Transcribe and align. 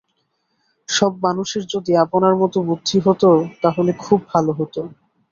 সব 0.89 1.11
মানুষের 1.25 1.63
যদি 1.73 1.91
আপনার 2.03 2.33
মতো 2.35 2.57
বুদ্ধি 2.67 2.97
হত, 3.05 3.23
তাহলে 3.61 3.91
খুব 4.03 4.19
ভালো 4.31 4.51
হত। 4.59 4.75